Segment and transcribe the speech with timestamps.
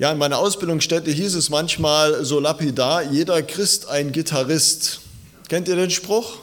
[0.00, 5.00] Ja, in meiner Ausbildungsstätte hieß es manchmal so lapidar, jeder Christ ein Gitarrist.
[5.48, 6.36] Kennt ihr den Spruch?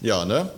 [0.00, 0.50] Ja, ne?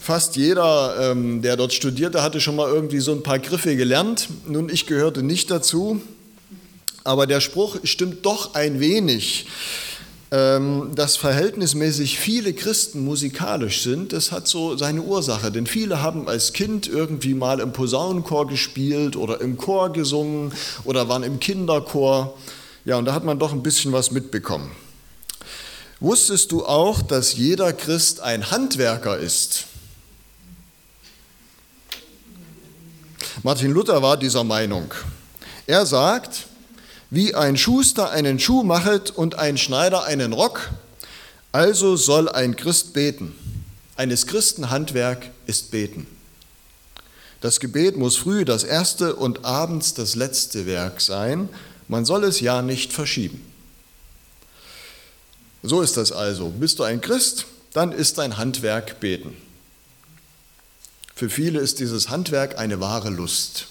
[0.00, 4.28] Fast jeder, ähm, der dort studierte, hatte schon mal irgendwie so ein paar Griffe gelernt.
[4.46, 6.00] Nun, ich gehörte nicht dazu,
[7.04, 9.48] aber der Spruch stimmt doch ein wenig.
[10.32, 15.52] Ähm, dass verhältnismäßig viele Christen musikalisch sind, das hat so seine Ursache.
[15.52, 20.52] Denn viele haben als Kind irgendwie mal im Posaunenchor gespielt oder im Chor gesungen
[20.82, 22.36] oder waren im Kinderchor.
[22.84, 24.72] Ja, und da hat man doch ein bisschen was mitbekommen.
[26.00, 29.66] Wusstest du auch, dass jeder Christ ein Handwerker ist?
[33.44, 34.92] Martin Luther war dieser Meinung.
[35.68, 36.46] Er sagt,
[37.16, 40.68] wie ein Schuster einen Schuh machet und ein Schneider einen Rock,
[41.50, 43.34] also soll ein Christ beten.
[43.96, 46.06] Eines Christen Handwerk ist beten.
[47.40, 51.48] Das Gebet muss früh das erste und abends das letzte Werk sein.
[51.88, 53.40] Man soll es ja nicht verschieben.
[55.62, 56.50] So ist das also.
[56.50, 59.34] Bist du ein Christ, dann ist dein Handwerk beten.
[61.14, 63.68] Für viele ist dieses Handwerk eine wahre Lust.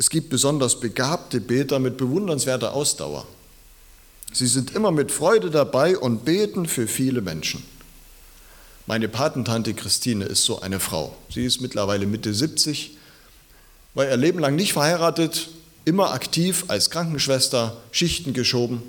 [0.00, 3.26] Es gibt besonders begabte Beter mit bewundernswerter Ausdauer.
[4.32, 7.62] Sie sind immer mit Freude dabei und beten für viele Menschen.
[8.86, 11.14] Meine Patentante Christine ist so eine Frau.
[11.28, 12.96] Sie ist mittlerweile Mitte 70,
[13.92, 15.50] war ihr Leben lang nicht verheiratet,
[15.84, 18.80] immer aktiv als Krankenschwester, Schichten geschoben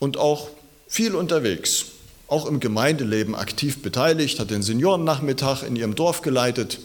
[0.00, 0.50] und auch
[0.86, 1.86] viel unterwegs,
[2.28, 6.78] auch im Gemeindeleben aktiv beteiligt, hat den Seniorennachmittag in ihrem Dorf geleitet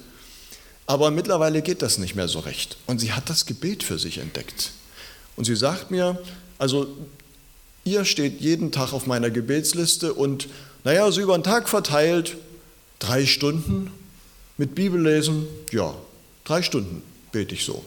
[0.87, 2.77] aber mittlerweile geht das nicht mehr so recht.
[2.85, 4.71] Und sie hat das Gebet für sich entdeckt.
[5.35, 6.21] Und sie sagt mir,
[6.57, 6.87] also
[7.83, 10.47] ihr steht jeden Tag auf meiner Gebetsliste und
[10.83, 12.37] naja, so über den Tag verteilt,
[12.99, 13.91] drei Stunden
[14.57, 15.95] mit Bibellesen, ja,
[16.43, 17.83] drei Stunden bete ich so.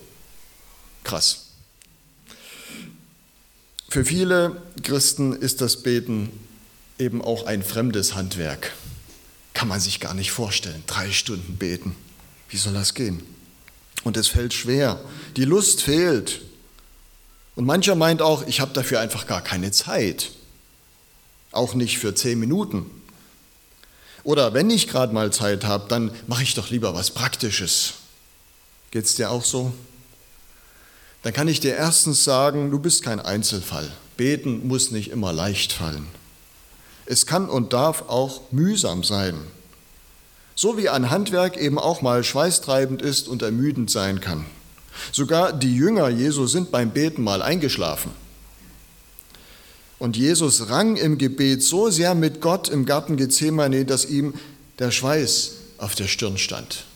[1.04, 1.46] Krass.
[3.88, 6.30] Für viele Christen ist das Beten
[6.98, 8.74] eben auch ein fremdes Handwerk.
[9.54, 11.96] Kann man sich gar nicht vorstellen, drei Stunden beten.
[12.48, 13.22] Wie soll das gehen?
[14.04, 15.00] Und es fällt schwer.
[15.36, 16.40] Die Lust fehlt.
[17.56, 20.30] Und mancher meint auch, ich habe dafür einfach gar keine Zeit.
[21.52, 22.86] Auch nicht für zehn Minuten.
[24.22, 27.94] Oder wenn ich gerade mal Zeit habe, dann mache ich doch lieber was Praktisches.
[28.90, 29.72] Geht es dir auch so?
[31.22, 33.90] Dann kann ich dir erstens sagen, du bist kein Einzelfall.
[34.16, 36.06] Beten muss nicht immer leicht fallen.
[37.06, 39.34] Es kann und darf auch mühsam sein.
[40.60, 44.44] So wie ein Handwerk eben auch mal schweißtreibend ist und ermüdend sein kann.
[45.12, 48.10] Sogar die Jünger Jesu sind beim Beten mal eingeschlafen.
[50.00, 54.34] Und Jesus rang im Gebet so sehr mit Gott im Garten Gethsemane, dass ihm
[54.80, 56.86] der Schweiß auf der Stirn stand.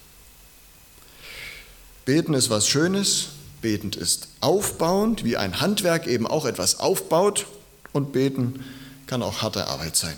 [2.05, 3.29] Beten ist was Schönes,
[3.61, 7.47] betend ist aufbauend, wie ein Handwerk eben auch etwas aufbaut
[7.93, 8.65] und beten
[9.07, 10.17] kann auch harte Arbeit sein.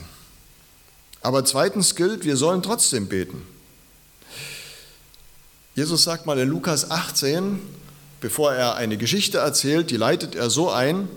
[1.24, 3.46] Aber zweitens gilt, wir sollen trotzdem beten.
[5.74, 7.60] Jesus sagt mal in Lukas 18,
[8.20, 11.08] bevor er eine Geschichte erzählt, die leitet er so ein,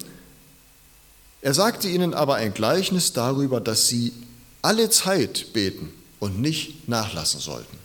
[1.42, 4.14] er sagte ihnen aber ein Gleichnis darüber, dass sie
[4.62, 5.92] alle Zeit beten
[6.22, 7.78] und nicht nachlassen sollten.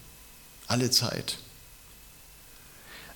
[0.68, 1.38] Alle Zeit.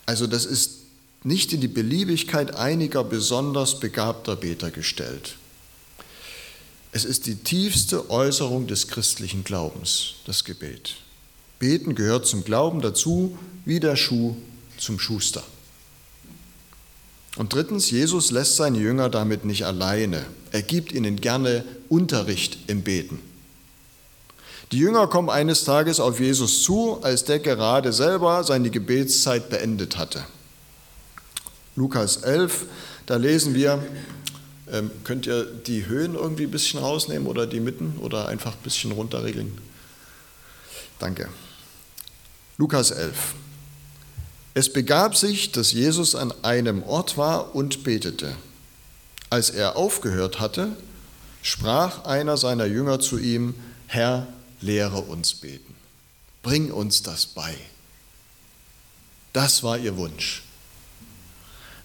[0.04, 0.80] Also das ist
[1.22, 5.36] nicht in die Beliebigkeit einiger besonders begabter Beter gestellt.
[6.96, 10.94] Es ist die tiefste Äußerung des christlichen Glaubens, das Gebet.
[11.58, 13.36] Beten gehört zum Glauben dazu,
[13.66, 14.34] wie der Schuh
[14.78, 15.42] zum Schuster.
[17.36, 20.24] Und drittens, Jesus lässt seine Jünger damit nicht alleine.
[20.52, 23.20] Er gibt ihnen gerne Unterricht im Beten.
[24.72, 29.98] Die Jünger kommen eines Tages auf Jesus zu, als der gerade selber seine Gebetszeit beendet
[29.98, 30.24] hatte.
[31.74, 32.64] Lukas 11,
[33.04, 33.84] da lesen wir,
[34.72, 38.62] ähm, könnt ihr die Höhen irgendwie ein bisschen rausnehmen oder die Mitten oder einfach ein
[38.62, 39.56] bisschen runterregeln?
[40.98, 41.28] Danke.
[42.58, 43.34] Lukas 11.
[44.54, 48.34] Es begab sich, dass Jesus an einem Ort war und betete.
[49.28, 50.68] Als er aufgehört hatte,
[51.42, 53.54] sprach einer seiner Jünger zu ihm,
[53.86, 54.26] Herr,
[54.60, 55.74] lehre uns beten.
[56.42, 57.54] Bring uns das bei.
[59.32, 60.45] Das war ihr Wunsch.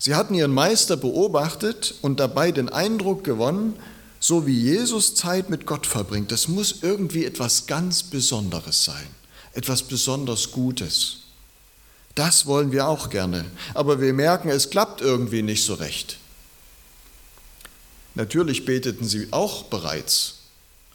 [0.01, 3.75] Sie hatten ihren Meister beobachtet und dabei den Eindruck gewonnen,
[4.19, 9.05] so wie Jesus Zeit mit Gott verbringt, das muss irgendwie etwas ganz Besonderes sein,
[9.53, 11.17] etwas besonders Gutes.
[12.15, 13.45] Das wollen wir auch gerne,
[13.75, 16.17] aber wir merken, es klappt irgendwie nicht so recht.
[18.15, 20.37] Natürlich beteten sie auch bereits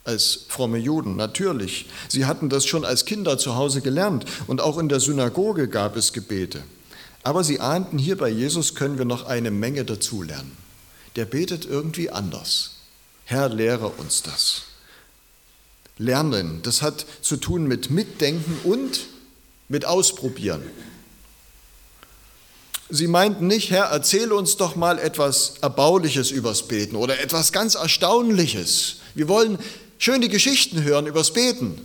[0.02, 1.86] als fromme Juden, natürlich.
[2.08, 5.94] Sie hatten das schon als Kinder zu Hause gelernt und auch in der Synagoge gab
[5.94, 6.64] es Gebete.
[7.26, 10.56] Aber sie ahnten, hier bei Jesus können wir noch eine Menge dazulernen.
[11.17, 12.76] Der betet irgendwie anders.
[13.25, 14.62] Herr, lehre uns das.
[15.99, 19.08] Lernen, das hat zu tun mit Mitdenken und
[19.67, 20.62] mit Ausprobieren.
[22.90, 27.75] Sie meinten nicht, Herr, erzähle uns doch mal etwas Erbauliches übers Beten oder etwas ganz
[27.75, 28.99] Erstaunliches.
[29.17, 29.58] Wir wollen
[29.99, 31.81] schöne Geschichten hören übers Beten.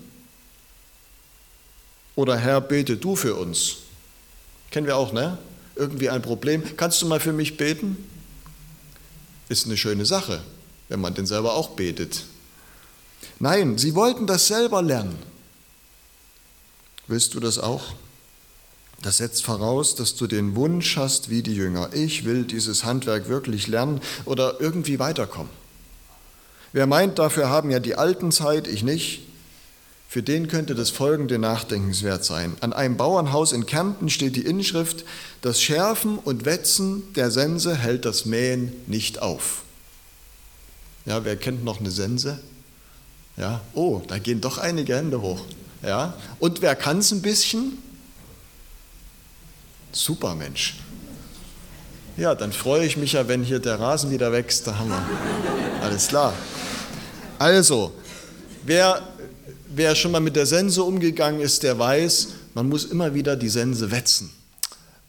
[2.14, 3.81] Oder Herr, bete du für uns.
[4.71, 5.38] Kennen wir auch, ne?
[5.75, 6.63] Irgendwie ein Problem.
[6.77, 7.97] Kannst du mal für mich beten?
[9.50, 10.41] Ist eine schöne Sache,
[10.89, 12.23] wenn man denn selber auch betet.
[13.39, 15.18] Nein, sie wollten das selber lernen.
[17.07, 17.94] Willst du das auch?
[19.01, 23.27] Das setzt voraus, dass du den Wunsch hast, wie die Jünger, ich will dieses Handwerk
[23.27, 25.51] wirklich lernen oder irgendwie weiterkommen.
[26.71, 29.23] Wer meint, dafür haben ja die Alten Zeit, ich nicht,
[30.12, 32.58] für den könnte das folgende nachdenkenswert sein.
[32.60, 35.06] An einem Bauernhaus in Kärnten steht die Inschrift,
[35.42, 39.63] das Schärfen und Wetzen der Sense hält das Mähen nicht auf.
[41.06, 42.40] Ja, wer kennt noch eine Sense?
[43.38, 45.46] Ja, oh, da gehen doch einige Hände hoch.
[45.81, 47.78] Ja, und wer kann es ein bisschen?
[49.94, 50.75] Super Mensch.
[52.18, 54.68] Ja, dann freue ich mich ja, wenn hier der Rasen wieder wächst.
[54.68, 55.02] Da haben wir.
[55.81, 56.34] Alles klar.
[57.40, 57.94] Also,
[58.66, 59.02] wer,
[59.75, 63.50] wer schon mal mit der Sense umgegangen ist, der weiß, man muss immer wieder die
[63.50, 64.31] Sense wetzen.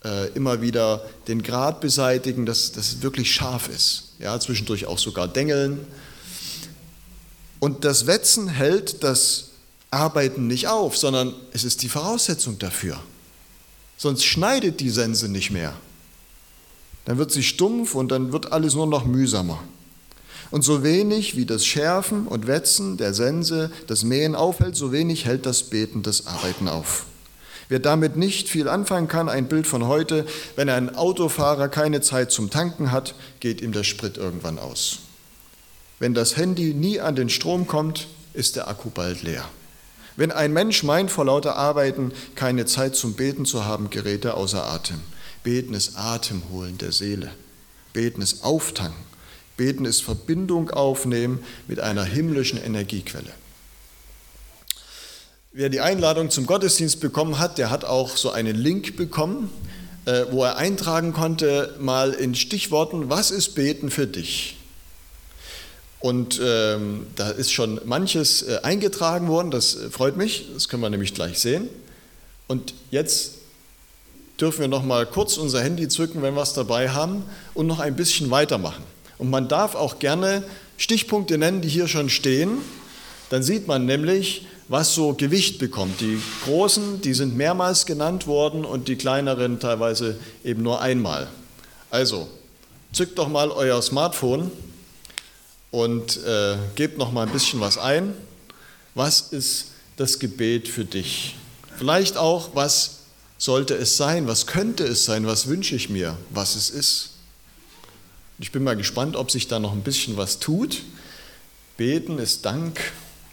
[0.05, 4.15] Äh, immer wieder den Grat beseitigen, dass, es wirklich scharf ist.
[4.19, 5.81] Ja, zwischendurch auch sogar dengeln.
[7.61, 9.51] Und das Wetzen hält das
[9.91, 12.99] Arbeiten nicht auf, sondern es ist die Voraussetzung dafür
[14.03, 15.75] sonst schneidet die Sense nicht mehr.
[17.05, 19.63] Dann wird sie stumpf und dann wird alles nur noch mühsamer.
[20.53, 25.25] Und so wenig wie das Schärfen und Wetzen der Sense das Mähen aufhält, so wenig
[25.25, 27.07] hält das Beten das Arbeiten auf.
[27.71, 32.31] Wer damit nicht viel anfangen kann, ein Bild von heute, wenn ein Autofahrer keine Zeit
[32.31, 34.99] zum Tanken hat, geht ihm der Sprit irgendwann aus.
[35.99, 39.49] Wenn das Handy nie an den Strom kommt, ist der Akku bald leer.
[40.17, 44.37] Wenn ein Mensch meint, vor lauter Arbeiten keine Zeit zum Beten zu haben, gerät er
[44.37, 45.01] außer Atem.
[45.45, 47.31] Beten ist Atemholen der Seele.
[47.95, 49.12] Beten ist Auftanken.
[49.63, 51.39] Beten ist Verbindung aufnehmen
[51.69, 53.31] mit einer himmlischen Energiequelle.
[55.53, 59.51] Wer die Einladung zum Gottesdienst bekommen hat, der hat auch so einen Link bekommen,
[60.05, 64.57] äh, wo er eintragen konnte, mal in Stichworten, was ist Beten für dich?
[66.01, 70.83] Und ähm, da ist schon manches äh, eingetragen worden, das äh, freut mich, das können
[70.83, 71.69] wir nämlich gleich sehen.
[72.49, 73.35] Und jetzt
[74.41, 77.23] dürfen wir noch mal kurz unser Handy zücken, wenn wir es dabei haben,
[77.55, 78.83] und noch ein bisschen weitermachen.
[79.23, 80.43] Und man darf auch gerne
[80.79, 82.59] Stichpunkte nennen, die hier schon stehen.
[83.31, 86.01] Dann sieht man nämlich, was so Gewicht bekommt.
[86.01, 91.29] Die großen, die sind mehrmals genannt worden und die kleineren teilweise eben nur einmal.
[91.89, 92.27] Also,
[92.93, 94.51] zückt doch mal euer Smartphone
[95.71, 98.15] und äh, gebt noch mal ein bisschen was ein.
[98.97, 99.67] Was ist
[99.99, 101.37] das Gebet für dich?
[101.79, 103.03] Vielleicht auch, was
[103.39, 104.27] sollte es sein?
[104.27, 105.29] Was könnte es sein?
[105.29, 107.12] Was wünsche ich mir, was es ist?
[108.39, 110.83] Ich bin mal gespannt, ob sich da noch ein bisschen was tut.
[111.77, 112.81] Beten ist Dank,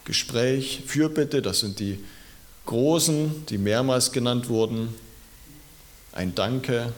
[0.05, 2.03] Gespräch, Fürbitte, das sind die
[2.65, 4.93] großen, die mehrmals genannt wurden.
[6.11, 6.93] Ein Danke,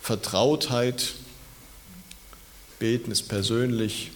[0.00, 1.14] Vertrautheit,
[2.78, 4.12] Beten ist persönlich.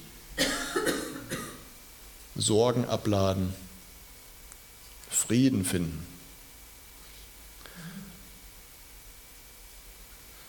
[2.35, 3.53] Sorgen abladen.
[5.09, 6.05] Frieden finden.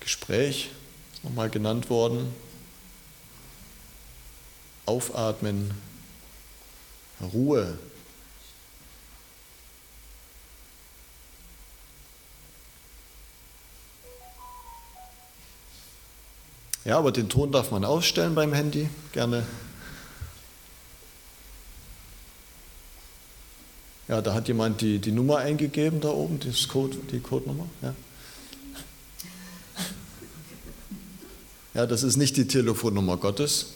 [0.00, 0.70] Gespräch
[1.22, 2.34] nochmal genannt worden.
[4.86, 5.72] Aufatmen.
[7.32, 7.78] Ruhe
[16.84, 19.46] Ja, aber den Ton darf man ausstellen beim Handy, gerne.
[24.08, 27.66] Ja, da hat jemand die, die Nummer eingegeben da oben, das Code, die Codenummer.
[27.82, 27.94] Ja.
[31.82, 33.72] Ja, das ist nicht die Telefonnummer Gottes.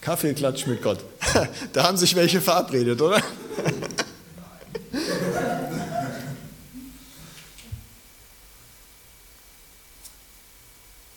[0.00, 1.04] Kaffeeklatsch mit Gott.
[1.74, 3.22] da haben sich welche verabredet, oder?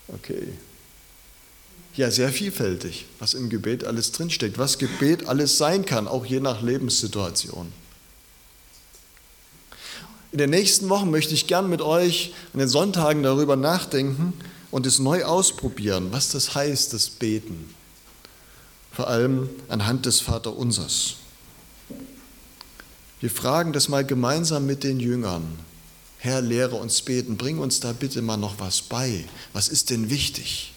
[0.08, 0.54] Okay.
[1.96, 6.40] Ja, sehr vielfältig, was im Gebet alles drinsteckt, was Gebet alles sein kann, auch je
[6.40, 7.74] nach Lebenssituation.
[10.34, 14.34] In den nächsten Wochen möchte ich gern mit euch an den Sonntagen darüber nachdenken
[14.72, 17.70] und es neu ausprobieren, was das heißt, das Beten.
[18.92, 21.18] Vor allem anhand des Vaterunsers.
[23.20, 25.46] Wir fragen das mal gemeinsam mit den Jüngern.
[26.18, 29.26] Herr, lehre uns beten, bring uns da bitte mal noch was bei.
[29.54, 30.74] Was ist denn wichtig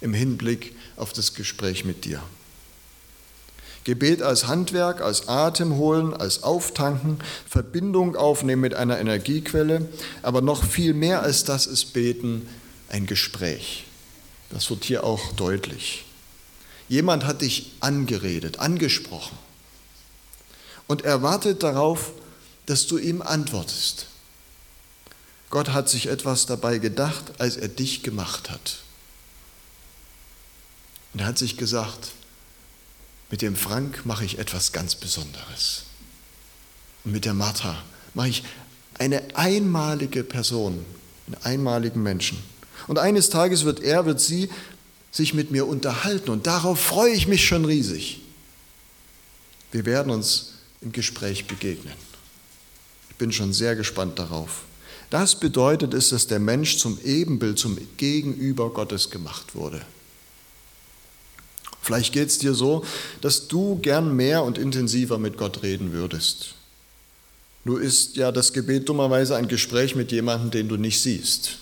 [0.00, 2.20] im Hinblick auf das Gespräch mit dir?
[3.84, 7.18] Gebet als Handwerk, als Atem holen, als Auftanken,
[7.48, 9.88] Verbindung aufnehmen mit einer Energiequelle,
[10.22, 12.48] aber noch viel mehr als das ist Beten
[12.88, 13.84] ein Gespräch.
[14.50, 16.04] Das wird hier auch deutlich.
[16.88, 19.38] Jemand hat dich angeredet, angesprochen
[20.86, 22.12] und erwartet darauf,
[22.66, 24.06] dass du ihm antwortest.
[25.48, 28.78] Gott hat sich etwas dabei gedacht, als er dich gemacht hat.
[31.12, 32.12] Und er hat sich gesagt,
[33.30, 35.84] mit dem Frank mache ich etwas ganz Besonderes.
[37.04, 37.82] Und mit der Martha
[38.14, 38.42] mache ich
[38.98, 40.84] eine einmalige Person,
[41.26, 42.38] einen einmaligen Menschen.
[42.86, 44.50] Und eines Tages wird er, wird sie
[45.10, 48.20] sich mit mir unterhalten und darauf freue ich mich schon riesig.
[49.72, 51.94] Wir werden uns im Gespräch begegnen.
[53.10, 54.62] Ich bin schon sehr gespannt darauf.
[55.10, 59.84] Das bedeutet es, dass der Mensch zum Ebenbild, zum Gegenüber Gottes gemacht wurde.
[61.82, 62.84] Vielleicht geht es dir so,
[63.20, 66.54] dass du gern mehr und intensiver mit Gott reden würdest.
[67.64, 71.58] Nur ist ja das Gebet dummerweise ein Gespräch mit jemandem, den du nicht siehst.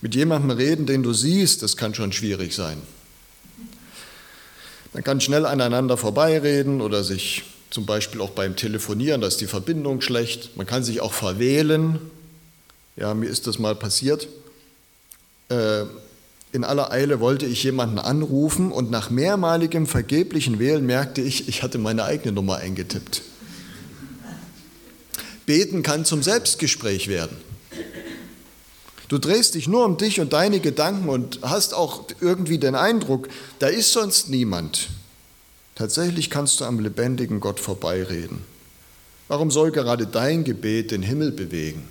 [0.00, 2.80] Mit jemandem reden, den du siehst, das kann schon schwierig sein.
[4.92, 9.46] Man kann schnell aneinander vorbeireden oder sich zum Beispiel auch beim Telefonieren, da ist die
[9.46, 10.56] Verbindung schlecht.
[10.56, 11.98] Man kann sich auch verwählen.
[12.96, 14.28] Ja, mir ist das mal passiert.
[15.48, 15.84] Äh,
[16.52, 21.62] in aller Eile wollte ich jemanden anrufen und nach mehrmaligem vergeblichen Wählen merkte ich, ich
[21.62, 23.22] hatte meine eigene Nummer eingetippt.
[25.44, 27.36] Beten kann zum Selbstgespräch werden.
[29.08, 33.28] Du drehst dich nur um dich und deine Gedanken und hast auch irgendwie den Eindruck,
[33.60, 34.88] da ist sonst niemand.
[35.76, 38.40] Tatsächlich kannst du am lebendigen Gott vorbeireden.
[39.28, 41.88] Warum soll gerade dein Gebet den Himmel bewegen?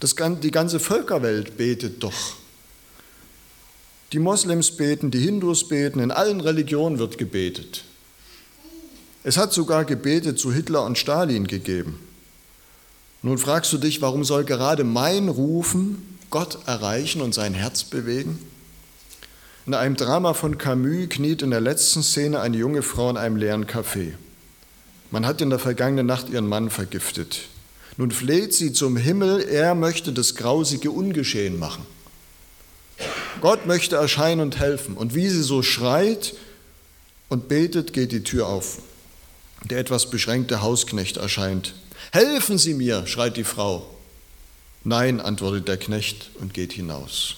[0.00, 2.36] Das, die ganze Völkerwelt betet doch
[4.12, 7.84] die Moslems beten, die Hindus beten, in allen Religionen wird gebetet.
[9.24, 11.98] Es hat sogar Gebete zu Hitler und Stalin gegeben.
[13.22, 18.38] Nun fragst du dich, warum soll gerade mein Rufen Gott erreichen und sein Herz bewegen?
[19.66, 23.34] In einem Drama von Camus kniet in der letzten Szene eine junge Frau in einem
[23.34, 24.12] leeren Café.
[25.10, 27.48] Man hat in der vergangenen Nacht ihren Mann vergiftet.
[27.96, 31.84] Nun fleht sie zum Himmel, er möchte das Grausige ungeschehen machen.
[33.40, 34.96] Gott möchte erscheinen und helfen.
[34.96, 36.34] Und wie sie so schreit
[37.28, 38.78] und betet, geht die Tür auf.
[39.64, 41.74] Der etwas beschränkte Hausknecht erscheint.
[42.12, 43.88] Helfen Sie mir, schreit die Frau.
[44.84, 47.36] Nein, antwortet der Knecht und geht hinaus.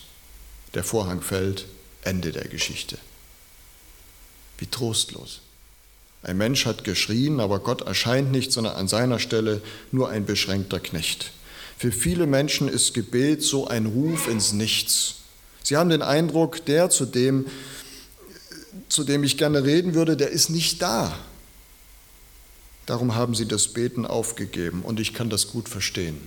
[0.74, 1.64] Der Vorhang fällt,
[2.02, 2.98] Ende der Geschichte.
[4.58, 5.40] Wie trostlos.
[6.22, 9.62] Ein Mensch hat geschrien, aber Gott erscheint nicht, sondern an seiner Stelle
[9.92, 11.32] nur ein beschränkter Knecht.
[11.78, 15.14] Für viele Menschen ist Gebet so ein Ruf ins Nichts,
[15.68, 17.44] Sie haben den Eindruck, der, zu dem,
[18.88, 21.14] zu dem ich gerne reden würde, der ist nicht da.
[22.86, 26.18] Darum haben sie das Beten aufgegeben und ich kann das gut verstehen.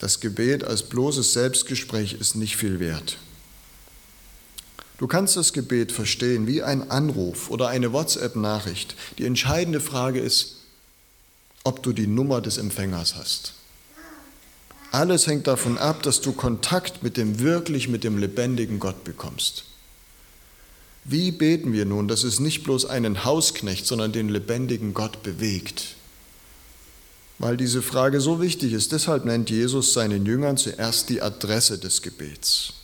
[0.00, 3.16] Das Gebet als bloßes Selbstgespräch ist nicht viel wert.
[4.98, 8.96] Du kannst das Gebet verstehen wie ein Anruf oder eine WhatsApp-Nachricht.
[9.16, 10.56] Die entscheidende Frage ist,
[11.64, 13.54] ob du die Nummer des Empfängers hast.
[14.92, 19.64] Alles hängt davon ab, dass du Kontakt mit dem wirklich, mit dem lebendigen Gott bekommst.
[21.04, 25.94] Wie beten wir nun, dass es nicht bloß einen Hausknecht, sondern den lebendigen Gott bewegt?
[27.38, 32.02] Weil diese Frage so wichtig ist, deshalb nennt Jesus seinen Jüngern zuerst die Adresse des
[32.02, 32.74] Gebets.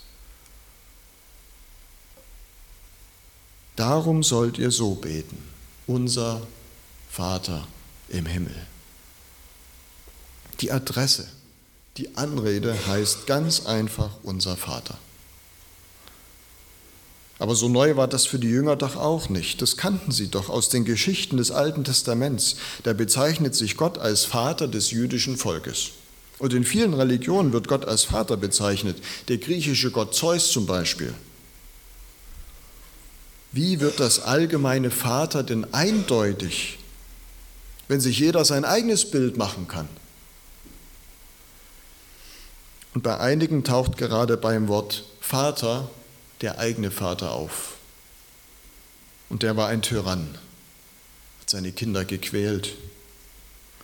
[3.75, 5.37] Darum sollt ihr so beten,
[5.87, 6.47] unser
[7.11, 7.69] Vater
[8.09, 8.57] im Himmel.
[10.63, 11.29] Die Adresse.
[11.97, 14.99] Die Anrede heißt ganz einfach unser Vater.
[17.39, 19.61] Aber so neu war das für die Jünger doch auch nicht.
[19.61, 22.57] Das kannten sie doch aus den Geschichten des Alten Testaments.
[22.83, 25.91] Da bezeichnet sich Gott als Vater des jüdischen Volkes.
[26.39, 28.99] Und in vielen Religionen wird Gott als Vater bezeichnet,
[29.29, 31.15] der griechische Gott Zeus zum Beispiel.
[33.53, 36.79] Wie wird das allgemeine Vater denn eindeutig,
[37.89, 39.89] wenn sich jeder sein eigenes Bild machen kann?
[42.97, 45.91] Und bei einigen taucht gerade beim Wort Vater
[46.41, 47.75] der eigene Vater auf.
[49.29, 50.29] Und der war ein Tyrann,
[51.41, 52.73] hat seine Kinder gequält.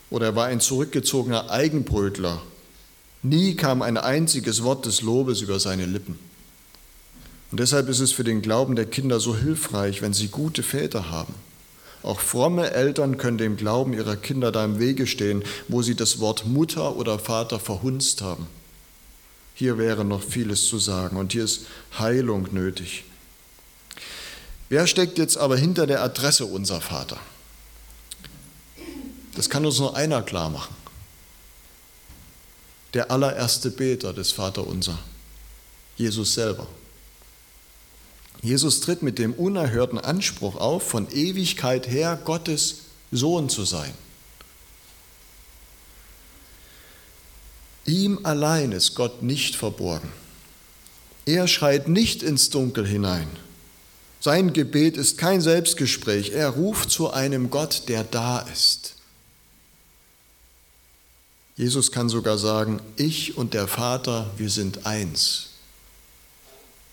[0.09, 2.41] Oder er war ein zurückgezogener Eigenbrötler.
[3.23, 6.19] Nie kam ein einziges Wort des Lobes über seine Lippen.
[7.51, 11.11] Und deshalb ist es für den Glauben der Kinder so hilfreich, wenn sie gute Väter
[11.11, 11.35] haben.
[12.03, 16.19] Auch fromme Eltern können dem Glauben ihrer Kinder da im Wege stehen, wo sie das
[16.19, 18.47] Wort Mutter oder Vater verhunzt haben.
[19.63, 21.67] Hier wäre noch vieles zu sagen und hier ist
[21.97, 23.05] Heilung nötig.
[24.69, 27.21] Wer steckt jetzt aber hinter der Adresse unser Vater?
[29.37, 30.75] Das kann uns nur einer klar machen.
[32.95, 34.99] Der allererste Beter des Vaterunser,
[35.97, 36.67] Jesus selber.
[38.43, 42.79] Jesus tritt mit dem unerhörten Anspruch auf, von Ewigkeit her Gottes
[43.13, 43.95] Sohn zu sein.
[47.85, 50.13] Ihm allein ist Gott nicht verborgen.
[51.27, 53.29] Er schreit nicht ins Dunkel hinein.
[54.21, 56.31] Sein Gebet ist kein Selbstgespräch.
[56.31, 58.97] Er ruft zu einem Gott, der da ist.
[61.57, 65.51] Jesus kann sogar sagen, ich und der Vater, wir sind eins.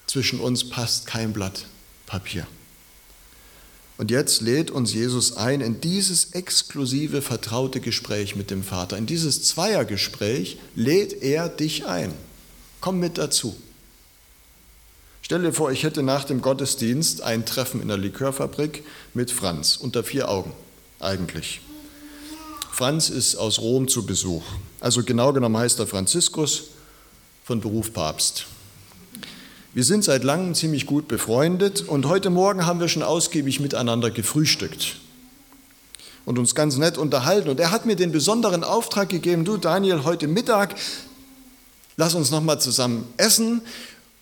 [0.08, 1.66] Zwischen uns passt kein Blatt
[2.08, 2.48] Papier.
[4.00, 8.98] Und jetzt lädt uns Jesus ein in dieses exklusive, vertraute Gespräch mit dem Vater.
[8.98, 12.14] In dieses Zweiergespräch lädt er dich ein.
[12.80, 13.58] Komm mit dazu.
[15.22, 19.76] Stell dir vor, ich hätte nach dem Gottesdienst ein Treffen in der Likörfabrik mit Franz
[19.76, 20.54] unter vier Augen
[21.02, 21.60] eigentlich.
[22.72, 24.46] Franz ist aus Rom zu Besuch.
[24.80, 26.70] Also genau genommen heißt er Franziskus,
[27.44, 28.46] von Beruf Papst.
[29.72, 34.10] Wir sind seit langem ziemlich gut befreundet und heute Morgen haben wir schon ausgiebig miteinander
[34.10, 34.96] gefrühstückt
[36.26, 37.50] und uns ganz nett unterhalten.
[37.50, 40.74] Und er hat mir den besonderen Auftrag gegeben, du Daniel, heute Mittag,
[41.98, 43.62] lass uns nochmal zusammen essen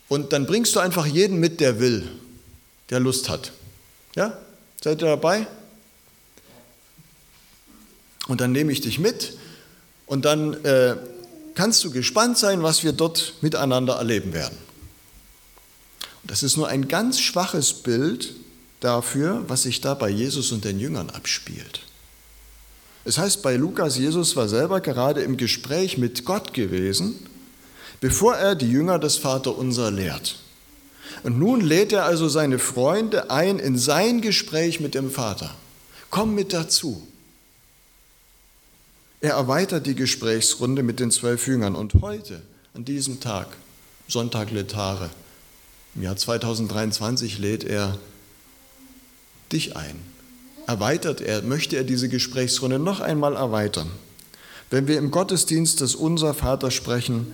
[0.10, 2.12] und dann bringst du einfach jeden mit, der will,
[2.90, 3.54] der Lust hat.
[4.16, 4.38] Ja?
[4.84, 5.48] Seid ihr dabei?
[8.28, 9.38] Und dann nehme ich dich mit
[10.08, 10.98] und dann äh,
[11.56, 14.67] kannst du gespannt sein, was wir dort miteinander erleben werden.
[16.28, 18.34] Das ist nur ein ganz schwaches Bild
[18.82, 21.82] dafür, was sich da bei Jesus und den Jüngern abspielt.
[23.06, 27.16] Es heißt bei Lukas, Jesus war selber gerade im Gespräch mit Gott gewesen,
[28.02, 30.36] bevor er die Jünger des Vaterunser lehrt.
[31.24, 35.56] Und nun lädt er also seine Freunde ein in sein Gespräch mit dem Vater.
[36.10, 37.08] Komm mit dazu.
[39.22, 42.42] Er erweitert die Gesprächsrunde mit den zwölf Jüngern und heute,
[42.74, 43.48] an diesem Tag,
[44.08, 45.10] Sonntag Letare,
[45.98, 47.98] im Jahr 2023 lädt er
[49.52, 50.00] dich ein.
[50.68, 53.90] Erweitert er, möchte er diese Gesprächsrunde noch einmal erweitern.
[54.70, 57.32] Wenn wir im Gottesdienst des Unser Vater sprechen,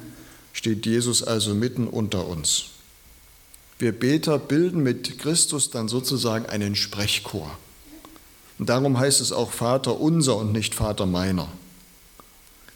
[0.53, 2.65] steht Jesus also mitten unter uns.
[3.79, 7.57] Wir Beter bilden mit Christus dann sozusagen einen Sprechchor.
[8.59, 11.49] Und darum heißt es auch Vater unser und nicht Vater meiner.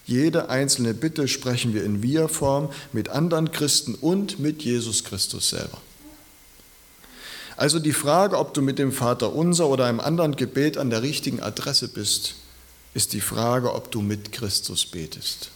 [0.07, 5.79] Jede einzelne Bitte sprechen wir in Wir-Form mit anderen Christen und mit Jesus Christus selber.
[7.57, 11.01] Also die Frage, ob du mit dem Vater unser oder einem anderen Gebet an der
[11.01, 12.35] richtigen Adresse bist,
[12.93, 15.49] ist die Frage, ob du mit Christus betest.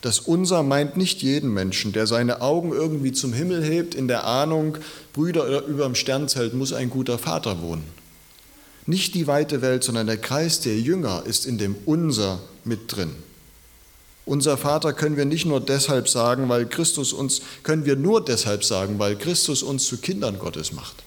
[0.00, 4.24] Das Unser meint nicht jeden Menschen, der seine Augen irgendwie zum Himmel hebt, in der
[4.24, 4.78] Ahnung,
[5.12, 7.84] Brüder über dem Sternzelt muss ein guter Vater wohnen.
[8.88, 13.10] Nicht die weite Welt, sondern der Kreis der Jünger ist in dem Unser mit drin.
[14.24, 18.64] Unser Vater können wir nicht nur deshalb sagen, weil Christus uns, können wir nur deshalb
[18.64, 21.04] sagen, weil Christus uns zu Kindern Gottes macht.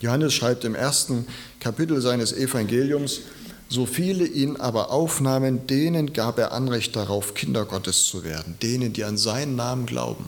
[0.00, 1.28] Johannes schreibt im ersten
[1.60, 3.20] Kapitel seines Evangeliums,
[3.68, 8.92] so viele ihn aber aufnahmen, denen gab er Anrecht darauf, Kinder Gottes zu werden, denen,
[8.92, 10.26] die an seinen Namen glauben.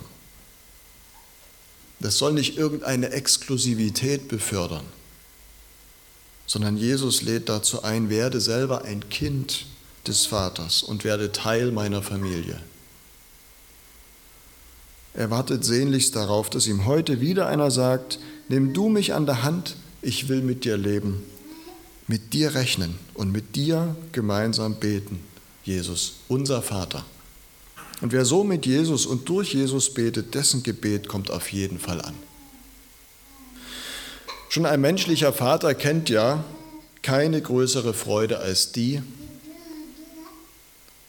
[1.99, 4.85] Das soll nicht irgendeine Exklusivität befördern,
[6.47, 9.67] sondern Jesus lädt dazu ein, werde selber ein Kind
[10.07, 12.61] des Vaters und werde Teil meiner Familie.
[15.15, 19.43] Er wartet sehnlichst darauf, dass ihm heute wieder einer sagt, nimm du mich an der
[19.43, 21.23] Hand, ich will mit dir leben,
[22.09, 25.21] mit dir rechnen und mit dir gemeinsam beten,
[25.63, 27.05] Jesus, unser Vater.
[28.01, 32.03] Und wer so mit Jesus und durch Jesus betet, dessen Gebet kommt auf jeden Fall
[32.03, 32.15] an.
[34.55, 36.45] Schon ein menschlicher Vater kennt ja
[37.03, 39.03] keine größere Freude als die,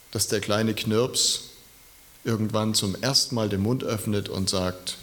[0.10, 1.42] dass der kleine Knirps
[2.24, 4.98] irgendwann zum ersten Mal den Mund öffnet und sagt,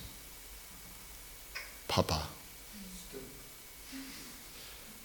[1.87, 2.26] Papa.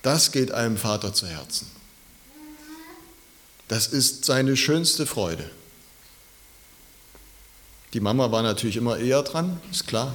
[0.01, 1.69] Das geht einem Vater zu Herzen.
[3.67, 5.47] Das ist seine schönste Freude.
[7.93, 10.11] Die Mama war natürlich immer eher dran, ist klar.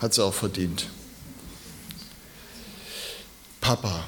[0.00, 0.86] Hat sie auch verdient.
[3.62, 4.04] Papa.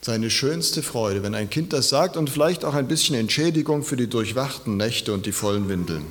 [0.00, 3.96] Seine schönste Freude, wenn ein Kind das sagt und vielleicht auch ein bisschen Entschädigung für
[3.96, 6.06] die durchwachten Nächte und die vollen Windeln.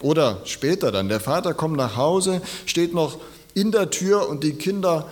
[0.00, 3.18] Oder später dann, der Vater kommt nach Hause, steht noch
[3.54, 5.08] in der Tür und die Kinder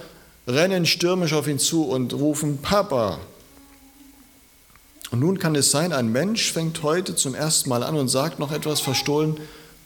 [0.46, 3.18] rennen stürmisch auf ihn zu und rufen Papa.
[5.10, 8.38] Und nun kann es sein, ein Mensch fängt heute zum ersten Mal an und sagt
[8.38, 9.40] noch etwas verstohlen,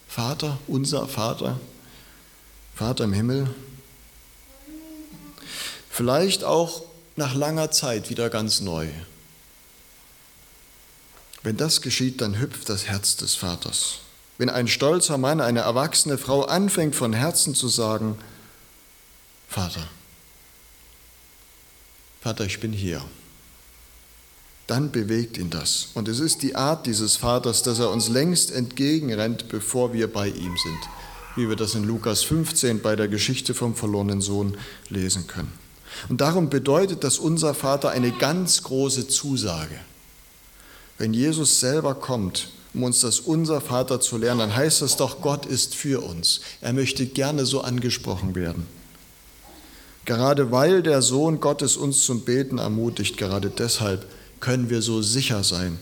[0.07, 1.59] Vater, unser Vater,
[2.75, 3.47] Vater im Himmel.
[5.95, 6.83] Vielleicht auch
[7.15, 8.89] nach langer Zeit wieder ganz neu.
[11.41, 13.99] Wenn das geschieht, dann hüpft das Herz des Vaters.
[14.37, 18.17] Wenn ein stolzer Mann, eine erwachsene Frau anfängt von Herzen zu sagen,
[19.47, 19.87] Vater,
[22.19, 23.01] Vater, ich bin hier,
[24.67, 25.91] dann bewegt ihn das.
[25.93, 30.27] Und es ist die Art dieses Vaters, dass er uns längst entgegenrennt, bevor wir bei
[30.27, 30.79] ihm sind,
[31.37, 34.57] wie wir das in Lukas 15 bei der Geschichte vom verlorenen Sohn
[34.89, 35.64] lesen können.
[36.09, 39.79] Und darum bedeutet das unser Vater eine ganz große Zusage.
[40.97, 45.21] Wenn Jesus selber kommt, um uns das unser Vater zu lernen, dann heißt das doch,
[45.21, 46.41] Gott ist für uns.
[46.61, 48.67] Er möchte gerne so angesprochen werden.
[50.05, 54.05] Gerade weil der Sohn Gottes uns zum Beten ermutigt, gerade deshalb
[54.39, 55.79] können wir so sicher sein,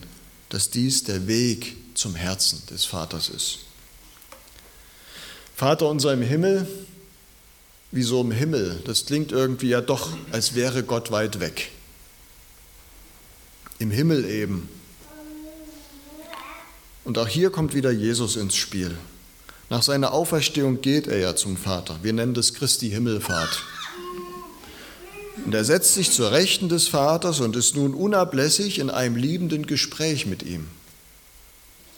[0.48, 3.58] dass dies der Weg zum Herzen des Vaters ist.
[5.54, 6.66] Vater unser im Himmel,
[7.94, 8.82] wieso im Himmel?
[8.84, 11.70] Das klingt irgendwie ja doch, als wäre Gott weit weg.
[13.78, 14.68] Im Himmel eben,
[17.04, 18.96] und auch hier kommt wieder Jesus ins Spiel.
[19.68, 21.98] Nach seiner Auferstehung geht er ja zum Vater.
[22.02, 23.62] Wir nennen das Christi Himmelfahrt.
[25.44, 29.66] Und er setzt sich zur Rechten des Vaters und ist nun unablässig in einem liebenden
[29.66, 30.66] Gespräch mit ihm.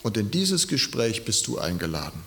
[0.03, 2.21] Und in dieses Gespräch bist du eingeladen.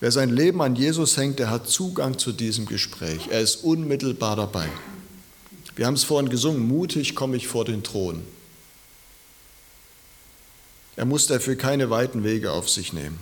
[0.00, 3.28] Wer sein Leben an Jesus hängt, der hat Zugang zu diesem Gespräch.
[3.30, 4.68] Er ist unmittelbar dabei.
[5.74, 8.22] Wir haben es vorhin gesungen, mutig komme ich vor den Thron.
[10.96, 13.18] Er muss dafür keine weiten Wege auf sich nehmen.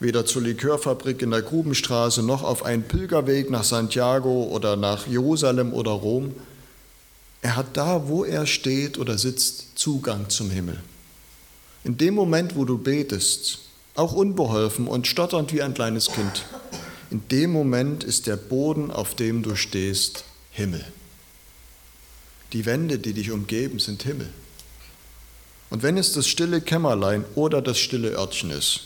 [0.00, 5.72] Weder zur Likörfabrik in der Grubenstraße noch auf einen Pilgerweg nach Santiago oder nach Jerusalem
[5.72, 6.34] oder Rom.
[7.40, 10.80] Er hat da, wo er steht oder sitzt, Zugang zum Himmel.
[11.84, 13.60] In dem Moment, wo du betest,
[13.94, 16.44] auch unbeholfen und stotternd wie ein kleines Kind,
[17.10, 20.84] in dem Moment ist der Boden, auf dem du stehst, Himmel.
[22.52, 24.28] Die Wände, die dich umgeben, sind Himmel.
[25.70, 28.80] Und wenn es das stille Kämmerlein oder das stille Örtchen ist,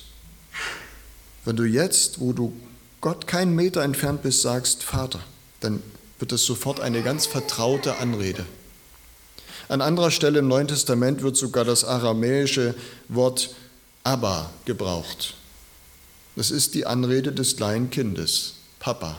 [1.44, 2.52] wenn du jetzt, wo du
[3.00, 5.20] Gott keinen Meter entfernt bist, sagst, Vater,
[5.60, 5.82] dann
[6.18, 8.44] wird es sofort eine ganz vertraute Anrede.
[9.68, 12.74] An anderer Stelle im Neuen Testament wird sogar das aramäische
[13.08, 13.54] Wort
[14.06, 15.34] Abba gebraucht.
[16.36, 19.16] Das ist die Anrede des kleinen Kindes, Papa.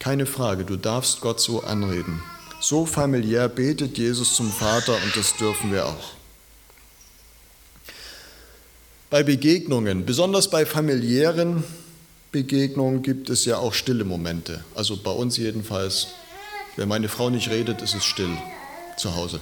[0.00, 2.20] Keine Frage, du darfst Gott so anreden.
[2.60, 6.14] So familiär betet Jesus zum Vater und das dürfen wir auch.
[9.08, 11.62] Bei Begegnungen, besonders bei familiären
[12.32, 14.64] Begegnungen, gibt es ja auch stille Momente.
[14.74, 16.08] Also bei uns jedenfalls.
[16.74, 18.36] Wenn meine Frau nicht redet, ist es still
[18.96, 19.38] zu Hause.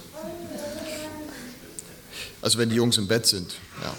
[2.43, 3.55] Also wenn die Jungs im Bett sind.
[3.83, 3.95] Ja.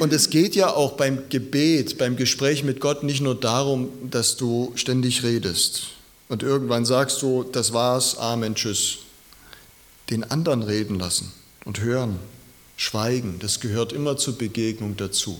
[0.00, 4.36] Und es geht ja auch beim Gebet, beim Gespräch mit Gott nicht nur darum, dass
[4.36, 5.88] du ständig redest.
[6.28, 8.98] Und irgendwann sagst du, das war's, Amen, tschüss.
[10.10, 11.32] Den anderen reden lassen
[11.64, 12.18] und hören,
[12.76, 15.38] schweigen, das gehört immer zur Begegnung dazu.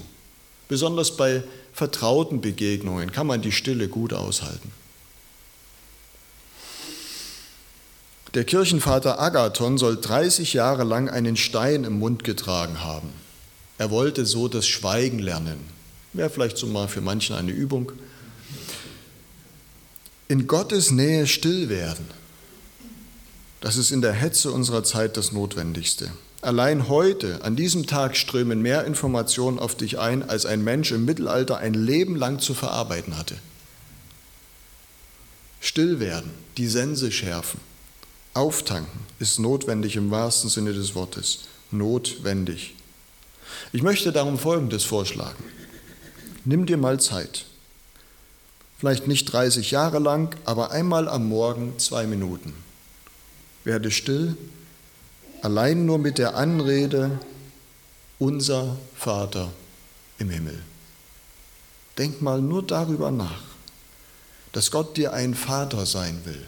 [0.68, 4.70] Besonders bei vertrauten Begegnungen kann man die Stille gut aushalten.
[8.34, 13.10] Der Kirchenvater Agathon soll 30 Jahre lang einen Stein im Mund getragen haben.
[13.78, 15.58] Er wollte so das Schweigen lernen.
[16.12, 17.92] Wäre vielleicht so mal für manchen eine Übung
[20.28, 22.06] in Gottes Nähe still werden.
[23.60, 26.10] Das ist in der Hetze unserer Zeit das Notwendigste.
[26.40, 31.04] Allein heute, an diesem Tag, strömen mehr Informationen auf dich ein, als ein Mensch im
[31.04, 33.36] Mittelalter ein Leben lang zu verarbeiten hatte.
[35.60, 37.60] Still werden, die Sense schärfen,
[38.34, 41.40] auftanken ist notwendig im wahrsten Sinne des Wortes.
[41.70, 42.74] Notwendig.
[43.72, 45.42] Ich möchte darum Folgendes vorschlagen.
[46.44, 47.46] Nimm dir mal Zeit
[48.84, 52.52] vielleicht nicht 30 Jahre lang, aber einmal am Morgen zwei Minuten.
[53.64, 54.36] Werde still,
[55.40, 57.18] allein nur mit der Anrede,
[58.18, 59.50] unser Vater
[60.18, 60.60] im Himmel.
[61.96, 63.42] Denk mal nur darüber nach,
[64.52, 66.46] dass Gott dir ein Vater sein will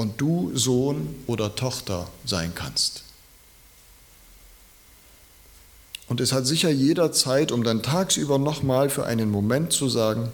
[0.00, 3.04] und du Sohn oder Tochter sein kannst.
[6.08, 10.32] Und es hat sicher jeder Zeit, um dann tagsüber nochmal für einen Moment zu sagen,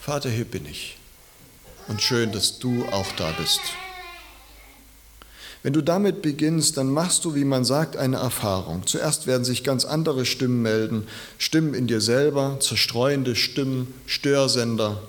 [0.00, 0.96] Vater, hier bin ich.
[1.88, 3.60] Und schön, dass du auch da bist.
[5.62, 8.86] Wenn du damit beginnst, dann machst du, wie man sagt, eine Erfahrung.
[8.86, 15.02] Zuerst werden sich ganz andere Stimmen melden, Stimmen in dir selber, zerstreuende Stimmen, Störsender.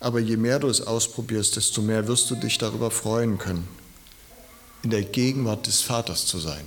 [0.00, 3.68] Aber je mehr du es ausprobierst, desto mehr wirst du dich darüber freuen können,
[4.82, 6.64] in der Gegenwart des Vaters zu sein.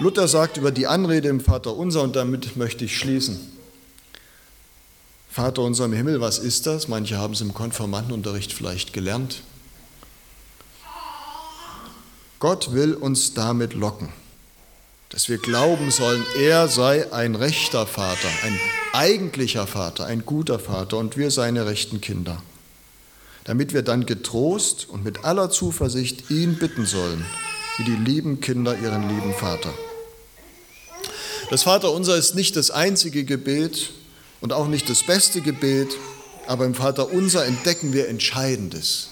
[0.00, 3.38] Luther sagt über die Anrede im Vater unser, und damit möchte ich schließen.
[5.28, 6.88] Vater unser im Himmel, was ist das?
[6.88, 9.42] Manche haben es im Konformantenunterricht vielleicht gelernt.
[12.38, 14.10] Gott will uns damit locken,
[15.14, 18.58] dass wir glauben sollen, er sei ein rechter Vater, ein
[18.92, 22.42] eigentlicher Vater, ein guter Vater und wir seine rechten Kinder,
[23.44, 27.24] damit wir dann getrost und mit aller Zuversicht ihn bitten sollen,
[27.78, 29.72] wie die lieben Kinder ihren lieben Vater.
[31.48, 33.90] Das Vaterunser ist nicht das einzige Gebet
[34.40, 35.96] und auch nicht das beste Gebet,
[36.48, 39.10] aber im Vaterunser entdecken wir Entscheidendes.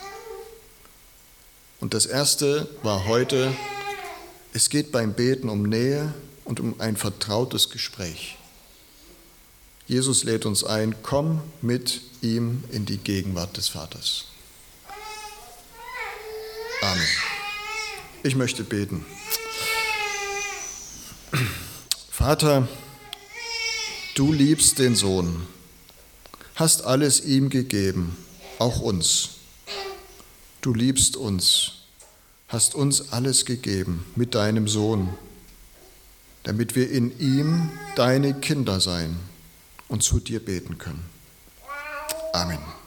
[1.78, 3.52] Und das erste war heute,
[4.52, 6.12] es geht beim Beten um Nähe
[6.44, 8.36] und um ein vertrautes Gespräch.
[9.86, 14.26] Jesus lädt uns ein, komm mit ihm in die Gegenwart des Vaters.
[16.82, 17.06] Amen.
[18.22, 19.04] Ich möchte beten.
[22.10, 22.68] Vater,
[24.14, 25.46] du liebst den Sohn,
[26.54, 28.16] hast alles ihm gegeben,
[28.58, 29.30] auch uns.
[30.60, 31.81] Du liebst uns,
[32.52, 35.08] hast uns alles gegeben mit deinem Sohn,
[36.42, 39.16] damit wir in ihm deine Kinder sein
[39.88, 41.02] und zu dir beten können.
[42.34, 42.81] Amen.